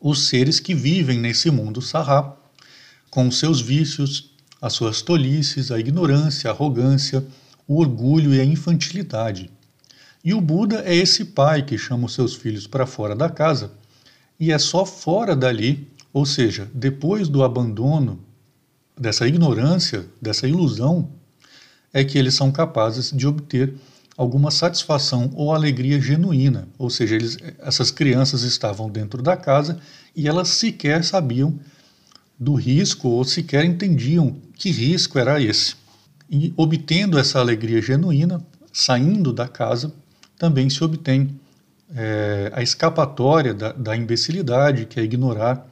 os 0.00 0.26
seres 0.26 0.58
que 0.58 0.74
vivem 0.74 1.20
nesse 1.20 1.52
mundo 1.52 1.80
sarrá, 1.80 2.36
com 3.14 3.28
os 3.28 3.38
seus 3.38 3.60
vícios, 3.60 4.32
as 4.60 4.72
suas 4.72 5.00
tolices, 5.00 5.70
a 5.70 5.78
ignorância, 5.78 6.50
a 6.50 6.52
arrogância, 6.52 7.24
o 7.64 7.78
orgulho 7.78 8.34
e 8.34 8.40
a 8.40 8.44
infantilidade. 8.44 9.52
E 10.24 10.34
o 10.34 10.40
Buda 10.40 10.82
é 10.84 10.96
esse 10.96 11.26
pai 11.26 11.62
que 11.62 11.78
chama 11.78 12.06
os 12.06 12.12
seus 12.12 12.34
filhos 12.34 12.66
para 12.66 12.86
fora 12.86 13.14
da 13.14 13.30
casa, 13.30 13.70
e 14.38 14.50
é 14.50 14.58
só 14.58 14.84
fora 14.84 15.36
dali, 15.36 15.88
ou 16.12 16.26
seja, 16.26 16.68
depois 16.74 17.28
do 17.28 17.44
abandono, 17.44 18.18
dessa 18.98 19.28
ignorância, 19.28 20.04
dessa 20.20 20.48
ilusão, 20.48 21.08
é 21.92 22.02
que 22.02 22.18
eles 22.18 22.34
são 22.34 22.50
capazes 22.50 23.12
de 23.12 23.28
obter 23.28 23.74
alguma 24.16 24.50
satisfação 24.50 25.30
ou 25.36 25.54
alegria 25.54 26.00
genuína. 26.00 26.66
Ou 26.76 26.90
seja, 26.90 27.14
eles, 27.14 27.38
essas 27.60 27.92
crianças 27.92 28.42
estavam 28.42 28.90
dentro 28.90 29.22
da 29.22 29.36
casa 29.36 29.78
e 30.16 30.26
elas 30.26 30.48
sequer 30.48 31.04
sabiam 31.04 31.60
do 32.38 32.54
risco 32.54 33.08
ou 33.08 33.24
sequer 33.24 33.64
entendiam 33.64 34.36
que 34.54 34.70
risco 34.70 35.18
era 35.18 35.40
esse. 35.40 35.74
E 36.30 36.52
obtendo 36.56 37.18
essa 37.18 37.38
alegria 37.38 37.80
genuína, 37.80 38.44
saindo 38.72 39.32
da 39.32 39.46
casa, 39.46 39.92
também 40.38 40.68
se 40.68 40.82
obtém 40.82 41.38
é, 41.94 42.50
a 42.54 42.62
escapatória 42.62 43.54
da, 43.54 43.72
da 43.72 43.96
imbecilidade, 43.96 44.86
que 44.86 44.98
é 44.98 45.02
ignorar 45.02 45.66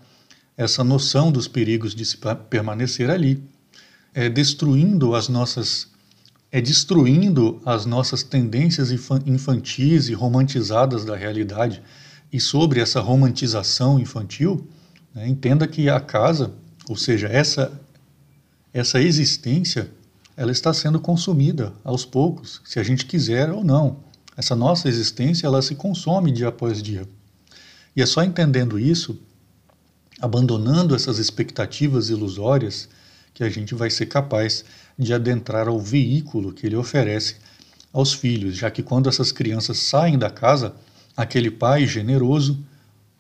essa 0.57 0.85
noção 0.85 1.33
dos 1.33 1.49
perigos 1.49 1.95
de 1.95 2.05
se 2.05 2.19
permanecer 2.49 3.11
ali, 3.11 3.43
é, 4.15 4.29
destruindo 4.29 5.15
as 5.15 5.29
nossas 5.29 5.91
é 6.55 6.61
destruindo 6.61 7.63
as 7.65 7.87
nossas 7.87 8.23
tendências 8.23 8.91
infantis 8.91 10.11
e 10.11 10.13
romantizadas 10.13 11.03
da 11.03 11.17
realidade. 11.17 11.83
E 12.31 12.39
sobre 12.39 12.79
essa 12.79 13.01
romantização 13.01 13.99
infantil, 13.99 14.69
entenda 15.17 15.67
que 15.67 15.89
a 15.89 16.01
casa, 16.01 16.53
ou 16.89 16.97
seja, 16.97 17.29
essa 17.29 17.81
essa 18.73 19.01
existência, 19.01 19.91
ela 20.35 20.51
está 20.51 20.73
sendo 20.73 20.99
consumida 20.99 21.75
aos 21.85 22.07
poucos, 22.07 22.63
se 22.65 22.79
a 22.79 22.83
gente 22.83 23.05
quiser 23.05 23.51
ou 23.51 23.63
não. 23.63 23.99
Essa 24.35 24.57
nossa 24.57 24.89
existência 24.89 25.47
ela 25.47 25.61
se 25.61 25.75
consome 25.75 26.33
dia 26.33 26.49
após 26.49 26.83
dia. 26.83 27.07
E 27.95 28.01
é 28.01 28.07
só 28.07 28.23
entendendo 28.25 28.79
isso, 28.79 29.21
abandonando 30.19 30.95
essas 30.95 31.19
expectativas 31.19 32.09
ilusórias, 32.09 32.89
que 33.35 33.45
a 33.45 33.51
gente 33.51 33.75
vai 33.75 33.91
ser 33.91 34.07
capaz 34.07 34.65
de 34.99 35.13
adentrar 35.13 35.69
ao 35.69 35.79
veículo 35.79 36.53
que 36.53 36.67
ele 36.67 36.77
oferece 36.77 37.37
aos 37.93 38.15
filhos, 38.15 38.57
já 38.57 38.71
que 38.71 38.83
quando 38.83 39.09
essas 39.09 39.33
crianças 39.33 39.79
saem 39.79 40.19
da 40.19 40.31
casa, 40.31 40.75
aquele 41.15 41.51
pai 41.51 41.87
generoso 41.87 42.59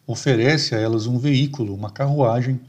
oferece 0.06 0.74
a 0.74 0.78
elas 0.78 1.06
um 1.06 1.18
veículo, 1.18 1.74
uma 1.74 1.90
carruagem, 1.90 2.60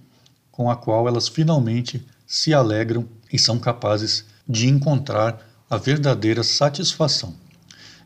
com 0.51 0.69
a 0.69 0.75
qual 0.75 1.07
elas 1.07 1.27
finalmente 1.27 2.05
se 2.27 2.53
alegram 2.53 3.07
e 3.31 3.39
são 3.39 3.59
capazes 3.59 4.25
de 4.47 4.67
encontrar 4.67 5.49
a 5.69 5.77
verdadeira 5.77 6.43
satisfação. 6.43 7.33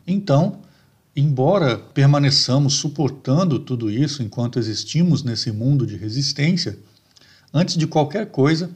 Então, 0.06 0.60
embora 1.14 1.76
permaneçamos 1.76 2.74
suportando 2.74 3.58
tudo 3.58 3.90
isso 3.90 4.22
enquanto 4.22 4.58
existimos 4.58 5.22
nesse 5.22 5.52
mundo 5.52 5.86
de 5.86 5.96
resistência, 5.96 6.78
antes 7.52 7.76
de 7.76 7.86
qualquer 7.86 8.26
coisa, 8.30 8.70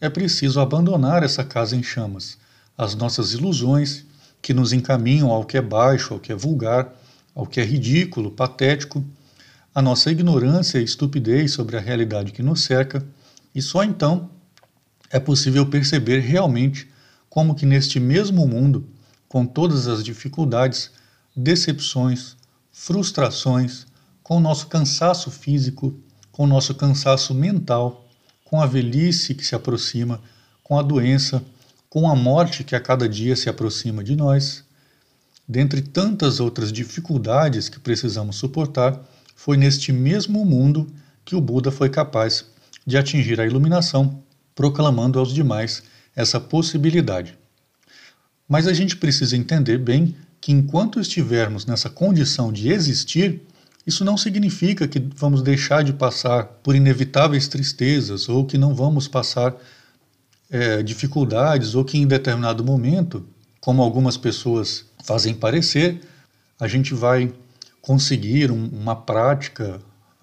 é 0.00 0.10
preciso 0.10 0.60
abandonar 0.60 1.22
essa 1.22 1.42
casa 1.42 1.74
em 1.76 1.82
chamas, 1.82 2.36
as 2.76 2.94
nossas 2.94 3.32
ilusões 3.32 4.04
que 4.42 4.52
nos 4.52 4.72
encaminham 4.74 5.30
ao 5.30 5.44
que 5.44 5.56
é 5.56 5.62
baixo, 5.62 6.12
ao 6.12 6.20
que 6.20 6.32
é 6.32 6.34
vulgar, 6.34 6.92
ao 7.34 7.46
que 7.46 7.60
é 7.60 7.64
ridículo, 7.64 8.30
patético, 8.30 9.02
a 9.74 9.82
nossa 9.82 10.10
ignorância 10.10 10.78
e 10.78 10.84
estupidez 10.84 11.52
sobre 11.52 11.76
a 11.76 11.80
realidade 11.80 12.30
que 12.30 12.42
nos 12.42 12.62
cerca, 12.62 13.04
e 13.52 13.60
só 13.60 13.82
então 13.82 14.30
é 15.10 15.18
possível 15.18 15.66
perceber 15.66 16.20
realmente 16.20 16.88
como 17.28 17.54
que 17.54 17.66
neste 17.66 17.98
mesmo 17.98 18.46
mundo 18.46 18.88
com 19.28 19.44
todas 19.44 19.88
as 19.88 20.04
dificuldades, 20.04 20.92
decepções, 21.34 22.36
frustrações, 22.70 23.86
com 24.22 24.36
o 24.36 24.40
nosso 24.40 24.68
cansaço 24.68 25.30
físico, 25.30 25.92
com 26.30 26.44
o 26.44 26.46
nosso 26.46 26.74
cansaço 26.76 27.34
mental, 27.34 28.08
com 28.44 28.60
a 28.60 28.66
velhice 28.66 29.34
que 29.34 29.44
se 29.44 29.56
aproxima, 29.56 30.20
com 30.62 30.78
a 30.78 30.82
doença, 30.82 31.42
com 31.90 32.08
a 32.08 32.14
morte 32.14 32.62
que 32.62 32.76
a 32.76 32.80
cada 32.80 33.08
dia 33.08 33.34
se 33.34 33.48
aproxima 33.48 34.04
de 34.04 34.14
nós. 34.14 34.62
Dentre 35.46 35.82
tantas 35.82 36.38
outras 36.38 36.72
dificuldades 36.72 37.68
que 37.68 37.80
precisamos 37.80 38.36
suportar, 38.36 39.04
foi 39.34 39.56
neste 39.56 39.92
mesmo 39.92 40.44
mundo 40.44 40.86
que 41.24 41.34
o 41.34 41.40
Buda 41.40 41.70
foi 41.70 41.88
capaz 41.88 42.44
de 42.86 42.96
atingir 42.96 43.40
a 43.40 43.46
iluminação, 43.46 44.22
proclamando 44.54 45.18
aos 45.18 45.32
demais 45.32 45.82
essa 46.14 46.38
possibilidade. 46.38 47.36
Mas 48.48 48.66
a 48.66 48.72
gente 48.72 48.96
precisa 48.96 49.36
entender 49.36 49.78
bem 49.78 50.14
que 50.40 50.52
enquanto 50.52 51.00
estivermos 51.00 51.64
nessa 51.64 51.88
condição 51.88 52.52
de 52.52 52.70
existir, 52.70 53.40
isso 53.86 54.04
não 54.04 54.16
significa 54.16 54.86
que 54.86 55.02
vamos 55.16 55.42
deixar 55.42 55.82
de 55.82 55.92
passar 55.92 56.44
por 56.62 56.74
inevitáveis 56.74 57.48
tristezas 57.48 58.28
ou 58.28 58.44
que 58.44 58.58
não 58.58 58.74
vamos 58.74 59.08
passar 59.08 59.54
é, 60.50 60.82
dificuldades 60.82 61.74
ou 61.74 61.84
que 61.84 61.98
em 61.98 62.06
determinado 62.06 62.62
momento, 62.62 63.26
como 63.60 63.82
algumas 63.82 64.16
pessoas 64.16 64.84
fazem 65.02 65.34
parecer, 65.34 66.00
a 66.60 66.68
gente 66.68 66.94
vai 66.94 67.32
conseguir 67.84 68.50
um, 68.50 68.66
uma 68.68 68.96
prática 68.96 69.78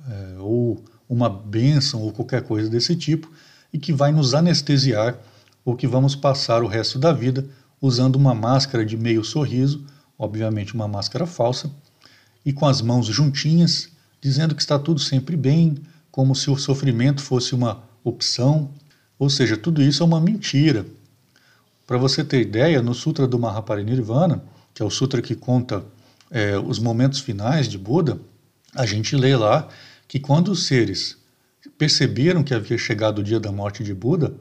é, 0.10 0.40
ou 0.40 0.84
uma 1.08 1.30
bênção 1.30 2.02
ou 2.02 2.12
qualquer 2.12 2.42
coisa 2.42 2.68
desse 2.68 2.96
tipo 2.96 3.32
e 3.72 3.78
que 3.78 3.94
vai 3.94 4.12
nos 4.12 4.34
anestesiar 4.34 5.16
ou 5.64 5.76
que 5.76 5.86
vamos 5.86 6.16
passar 6.16 6.64
o 6.64 6.68
resto 6.68 6.98
da 6.98 7.14
vida 7.14 7.48
usando 7.80 8.16
uma 8.16 8.34
máscara 8.34 8.84
de 8.84 8.98
meio 8.98 9.24
sorriso, 9.24 9.86
obviamente 10.18 10.74
uma 10.74 10.88
máscara 10.88 11.28
falsa, 11.28 11.70
e 12.44 12.52
com 12.52 12.66
as 12.66 12.82
mãos 12.82 13.06
juntinhas, 13.06 13.90
dizendo 14.20 14.56
que 14.56 14.62
está 14.62 14.80
tudo 14.80 15.00
sempre 15.00 15.38
bem, 15.38 15.78
como 16.12 16.36
se 16.36 16.50
o 16.50 16.58
sofrimento 16.58 17.22
fosse 17.22 17.54
uma 17.54 17.84
opção. 18.04 18.72
Ou 19.20 19.30
seja, 19.30 19.56
tudo 19.56 19.84
isso 19.84 20.02
é 20.02 20.06
uma 20.06 20.20
mentira. 20.20 20.86
Para 21.86 22.00
você 22.00 22.24
ter 22.24 22.42
ideia, 22.42 22.82
no 22.82 22.96
Sutra 22.96 23.28
do 23.28 23.38
Mahaparinirvana, 23.38 24.44
que 24.74 24.82
é 24.82 24.86
o 24.86 24.90
sutra 24.90 25.22
que 25.22 25.36
conta 25.36 25.84
é, 26.32 26.58
os 26.58 26.80
momentos 26.80 27.20
finais 27.20 27.68
de 27.68 27.78
Buda, 27.78 28.20
a 28.74 28.86
gente 28.86 29.16
lê 29.16 29.36
lá 29.36 29.68
que 30.08 30.20
quando 30.20 30.50
os 30.50 30.66
seres 30.66 31.18
perceberam 31.78 32.44
que 32.44 32.54
havia 32.54 32.78
chegado 32.78 33.20
o 33.20 33.24
dia 33.24 33.40
da 33.40 33.52
morte 33.52 33.84
de 33.84 33.94
Buda, 33.94 34.34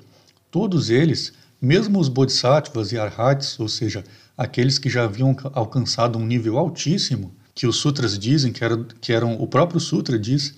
Todos 0.51 0.91
eles, 0.91 1.33
mesmo 1.63 2.01
os 2.01 2.09
bodhisattvas 2.09 2.91
e 2.91 2.99
arhats, 2.99 3.59
ou 3.61 3.69
seja, 3.69 4.03
aqueles 4.37 4.79
que 4.79 4.91
já 4.91 5.05
haviam 5.05 5.37
alcançado 5.53 6.19
um 6.19 6.27
nível 6.27 6.59
altíssimo, 6.59 7.33
que 7.55 7.69
os 7.69 7.77
sutras 7.77 8.19
dizem 8.19 8.53
que, 8.53 8.65
era, 8.65 8.85
que 9.01 9.13
eram, 9.13 9.41
o 9.41 9.47
próprio 9.47 9.79
sutra 9.79 10.19
diz 10.19 10.55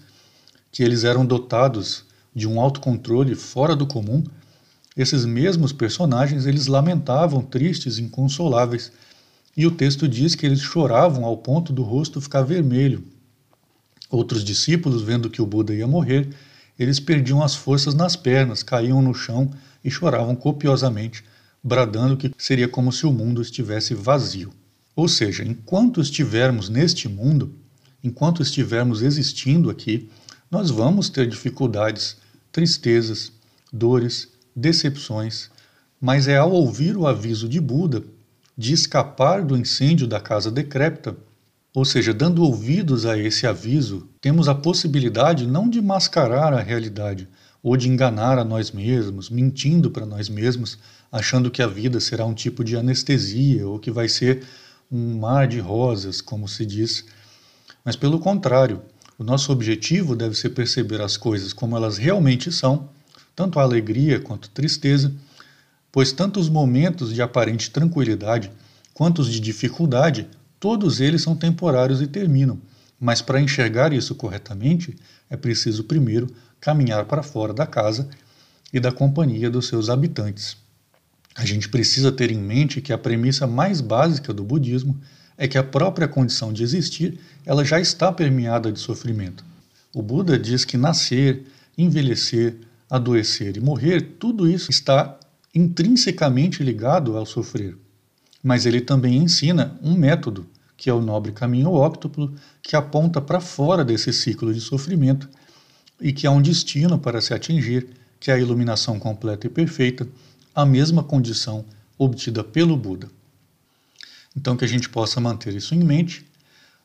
que 0.71 0.83
eles 0.83 1.05
eram 1.05 1.27
dotados 1.27 2.05
de 2.35 2.49
um 2.49 2.59
autocontrole 2.59 3.35
fora 3.35 3.77
do 3.77 3.87
comum, 3.87 4.25
esses 4.97 5.27
mesmos 5.27 5.73
personagens 5.73 6.47
eles 6.47 6.67
lamentavam 6.67 7.43
tristes, 7.43 7.99
inconsoláveis, 7.99 8.91
e 9.57 9.67
o 9.67 9.71
texto 9.71 10.09
diz 10.09 10.35
que 10.35 10.47
eles 10.47 10.61
choravam 10.61 11.25
ao 11.25 11.37
ponto 11.37 11.73
do 11.73 11.83
rosto 11.83 12.21
ficar 12.21 12.43
vermelho. 12.43 13.05
Outros 14.11 14.45
discípulos, 14.45 15.03
vendo 15.03 15.31
que 15.31 15.43
o 15.43 15.47
Buda 15.47 15.75
ia 15.75 15.87
morrer, 15.87 16.29
eles 16.79 16.99
perdiam 16.99 17.43
as 17.43 17.55
forças 17.55 17.95
nas 17.95 18.17
pernas, 18.17 18.63
caíam 18.63 19.03
no 19.03 19.15
chão 19.15 19.51
e 19.85 19.91
choravam 19.91 20.35
copiosamente, 20.35 21.23
bradando 21.63 22.17
que 22.17 22.33
seria 22.37 22.69
como 22.69 22.93
se 22.93 23.07
o 23.07 23.13
mundo 23.13 23.43
estivesse 23.43 23.95
vazio. 23.95 24.53
Ou 24.97 25.09
seja, 25.09 25.45
enquanto 25.45 26.01
estivermos 26.01 26.69
neste 26.69 27.09
mundo, 27.09 27.55
enquanto 28.03 28.43
estivermos 28.43 29.03
existindo 29.03 29.71
aqui, 29.71 30.09
nós 30.51 30.71
vamos 30.71 31.09
ter 31.09 31.27
dificuldades, 31.27 32.17
tristezas, 32.51 33.33
dores, 33.73 34.29
decepções, 34.55 35.51
mas 36.01 36.27
é 36.29 36.37
ao 36.37 36.51
ouvir 36.51 36.97
o 36.97 37.07
aviso 37.07 37.49
de 37.49 37.61
Buda 37.61 38.03
de 38.57 38.73
escapar 38.73 39.45
do 39.45 39.57
incêndio 39.57 40.07
da 40.07 40.21
casa 40.21 40.51
decrépita, 40.51 41.17
ou 41.75 41.85
seja, 41.85 42.13
dando 42.13 42.43
ouvidos 42.43 43.07
a 43.07 43.17
esse 43.17 43.47
aviso, 43.47 44.09
temos 44.21 44.49
a 44.49 44.55
possibilidade 44.55 45.47
não 45.47 45.69
de 45.69 45.81
mascarar 45.81 46.53
a 46.53 46.61
realidade 46.61 47.27
ou 47.63 47.77
de 47.77 47.89
enganar 47.89 48.39
a 48.39 48.45
nós 48.45 48.71
mesmos, 48.71 49.31
mentindo 49.31 49.91
para 49.91 50.05
nós 50.05 50.29
mesmos, 50.29 50.79
achando 51.11 51.51
que 51.51 51.63
a 51.63 51.67
vida 51.67 52.01
será 52.01 52.27
um 52.27 52.35
tipo 52.35 52.63
de 52.63 52.77
anestesia 52.77 53.67
ou 53.67 53.79
que 53.79 53.91
vai 53.91 54.09
ser 54.09 54.45
um 54.91 55.19
mar 55.19 55.47
de 55.49 55.61
rosas, 55.61 56.21
como 56.21 56.47
se 56.47 56.67
diz. 56.67 57.05
Mas 57.85 57.97
pelo 57.97 58.19
contrário, 58.19 58.83
o 59.19 59.25
nosso 59.25 59.53
objetivo 59.53 60.15
deve 60.15 60.35
ser 60.35 60.51
perceber 60.51 61.01
as 61.01 61.17
coisas 61.17 61.53
como 61.53 61.77
elas 61.77 61.97
realmente 61.97 62.51
são, 62.53 62.89
tanto 63.35 63.59
a 63.59 63.63
alegria 63.63 64.21
quanto 64.21 64.49
a 64.49 64.53
tristeza, 64.53 65.13
pois 65.93 66.11
tanto 66.11 66.41
os 66.41 66.49
momentos 66.49 67.13
de 67.13 67.21
aparente 67.21 67.71
tranquilidade 67.71 68.51
quanto 68.95 69.21
os 69.21 69.29
de 69.29 69.39
dificuldade, 69.39 70.27
todos 70.59 71.01
eles 71.01 71.23
são 71.23 71.37
temporários 71.37 72.01
e 72.01 72.07
terminam. 72.07 72.59
Mas 72.99 73.21
para 73.21 73.41
enxergar 73.41 73.93
isso 73.93 74.15
corretamente, 74.15 74.97
é 75.29 75.37
preciso 75.37 75.85
primeiro 75.85 76.29
caminhar 76.59 77.05
para 77.05 77.23
fora 77.23 77.53
da 77.53 77.67
casa 77.67 78.09
e 78.73 78.81
da 78.81 78.91
companhia 78.91 79.51
dos 79.51 79.67
seus 79.67 79.91
habitantes. 79.91 80.57
A 81.35 81.45
gente 81.45 81.69
precisa 81.69 82.13
ter 82.13 82.31
em 82.31 82.39
mente 82.39 82.81
que 82.81 82.93
a 82.93 82.99
premissa 82.99 83.47
mais 83.47 83.81
básica 83.81 84.33
do 84.33 84.45
budismo 84.45 84.99
é 85.37 85.49
que 85.49 85.59
a 85.59 85.65
própria 85.65 86.07
condição 86.07 86.53
de 86.53 86.63
existir, 86.63 87.19
ela 87.45 87.65
já 87.65 87.81
está 87.81 88.13
permeada 88.13 88.71
de 88.71 88.79
sofrimento. 88.79 89.45
O 89.95 90.03
Buda 90.03 90.39
diz 90.39 90.65
que 90.65 90.77
nascer, 90.77 91.45
envelhecer, 91.77 92.57
adoecer 92.89 93.57
e 93.57 93.61
morrer, 93.61 94.17
tudo 94.19 94.49
isso 94.49 94.71
está 94.71 95.19
intrinsecamente 95.55 96.63
ligado 96.63 97.17
ao 97.17 97.27
sofrer. 97.27 97.77
Mas 98.43 98.67
ele 98.67 98.81
também 98.81 99.17
ensina 99.17 99.79
um 99.83 99.95
método, 99.95 100.47
que 100.77 100.91
é 100.91 100.93
o 100.93 101.01
nobre 101.01 101.33
caminho 101.33 101.71
óctuplo, 101.71 102.35
que 102.63 102.75
aponta 102.75 103.21
para 103.21 103.41
fora 103.41 103.85
desse 103.85 104.13
ciclo 104.13 104.53
de 104.53 104.61
sofrimento 104.61 105.29
e 106.01 106.13
que 106.13 106.27
há 106.27 106.31
um 106.31 106.43
destino 106.43 106.99
para 106.99 107.21
se 107.21 107.33
atingir, 107.33 107.89
que 108.19 108.31
é 108.31 108.35
a 108.35 108.39
iluminação 108.39 108.99
completa 108.99 109.47
e 109.47 109.51
perfeita, 109.51 110.09
a 110.55 110.67
mesma 110.67 111.05
condição 111.05 111.65
obtida 111.97 112.43
pelo 112.43 112.77
Buda. 112.77 113.09
Então 114.37 114.57
que 114.57 114.65
a 114.65 114.69
gente 114.69 114.89
possa 114.89 115.21
manter 115.21 115.55
isso 115.55 115.75
em 115.75 115.85
mente, 115.85 116.27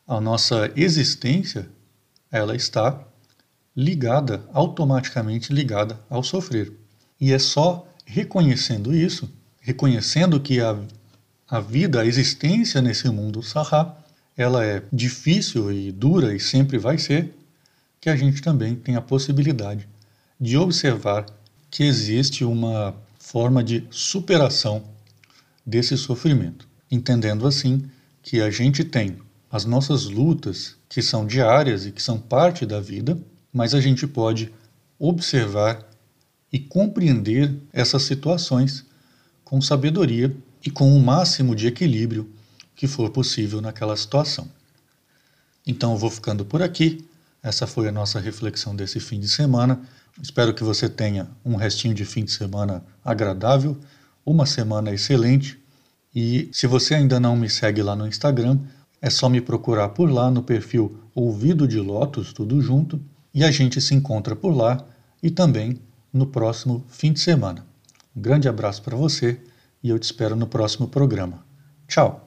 a 0.08 0.22
nossa 0.22 0.72
existência 0.76 1.68
ela 2.32 2.56
está 2.56 3.04
ligada, 3.76 4.44
automaticamente 4.54 5.54
ligada 5.54 6.00
ao 6.10 6.24
sofrer. 6.24 6.72
E 7.20 7.32
é 7.32 7.40
só 7.40 7.87
reconhecendo 8.08 8.96
isso, 8.96 9.30
reconhecendo 9.60 10.40
que 10.40 10.62
a, 10.62 10.80
a 11.48 11.60
vida, 11.60 12.02
a 12.02 12.06
existência 12.06 12.82
nesse 12.82 13.10
mundo 13.10 13.44
sarrá, 13.44 13.96
ela 14.36 14.64
é 14.66 14.82
difícil 14.94 15.72
e 15.72 15.92
dura 15.92 16.34
e 16.34 16.40
sempre 16.40 16.78
vai 16.78 16.98
ser, 16.98 17.36
que 18.00 18.10
a 18.10 18.16
gente 18.16 18.42
também 18.42 18.76
tem 18.76 18.96
a 18.96 19.02
possibilidade 19.02 19.88
de 20.40 20.58
observar 20.58 21.26
que 21.70 21.84
existe 21.84 22.46
uma 22.46 22.96
forma 23.20 23.62
de 23.62 23.86
superação 23.90 24.84
desse 25.66 25.98
sofrimento, 25.98 26.68
entendendo 26.90 27.46
assim 27.46 27.84
que 28.24 28.40
a 28.42 28.50
gente 28.50 28.86
tem 28.86 29.18
as 29.52 29.66
nossas 29.66 30.06
lutas 30.06 30.76
que 30.88 31.02
são 31.02 31.26
diárias 31.26 31.86
e 31.86 31.92
que 31.92 32.02
são 32.02 32.18
parte 32.18 32.66
da 32.66 32.80
vida, 32.80 33.18
mas 33.52 33.74
a 33.74 33.82
gente 33.82 34.08
pode 34.08 34.54
observar 34.98 35.87
e 36.52 36.60
compreender 36.60 37.56
essas 37.74 38.04
situações 38.04 38.86
com 39.44 39.62
sabedoria 39.62 40.36
e 40.66 40.70
com 40.70 40.96
o 40.96 41.02
máximo 41.02 41.56
de 41.56 41.68
equilíbrio 41.68 42.30
que 42.76 42.88
for 42.88 43.10
possível 43.10 43.62
naquela 43.62 43.96
situação. 43.96 44.48
Então 45.66 45.92
eu 45.92 45.98
vou 45.98 46.10
ficando 46.10 46.46
por 46.46 46.62
aqui. 46.62 47.06
Essa 47.44 47.68
foi 47.68 47.88
a 47.88 47.92
nossa 47.92 48.20
reflexão 48.20 48.76
desse 48.76 49.00
fim 49.00 49.20
de 49.20 49.28
semana. 49.28 49.82
Espero 50.22 50.54
que 50.54 50.64
você 50.64 50.90
tenha 50.90 51.28
um 51.44 51.56
restinho 51.56 51.94
de 51.94 52.06
fim 52.06 52.24
de 52.24 52.32
semana 52.32 52.84
agradável, 53.04 53.78
uma 54.26 54.46
semana 54.46 54.94
excelente. 54.94 55.60
E 56.16 56.50
se 56.52 56.68
você 56.68 56.96
ainda 56.96 57.20
não 57.20 57.36
me 57.36 57.50
segue 57.50 57.82
lá 57.82 57.96
no 57.96 58.08
Instagram, 58.08 58.60
é 59.02 59.10
só 59.10 59.30
me 59.30 59.42
procurar 59.42 59.90
por 59.90 60.10
lá 60.10 60.32
no 60.32 60.42
perfil 60.42 61.00
Ouvido 61.14 61.68
de 61.68 61.80
Lotus, 61.80 62.34
tudo 62.34 62.62
junto, 62.62 63.00
e 63.34 63.44
a 63.44 63.52
gente 63.52 63.80
se 63.80 63.94
encontra 63.94 64.36
por 64.36 64.56
lá 64.56 64.84
e 65.22 65.30
também 65.30 65.80
no 66.18 66.28
próximo 66.28 66.84
fim 66.90 67.14
de 67.14 67.20
semana. 67.20 67.66
Um 68.16 68.22
grande 68.22 68.50
abraço 68.50 68.82
para 68.82 68.98
você 68.98 69.40
e 69.82 69.90
eu 69.90 70.00
te 70.00 70.04
espero 70.04 70.36
no 70.36 70.48
próximo 70.48 70.88
programa. 70.88 71.46
Tchau! 71.88 72.27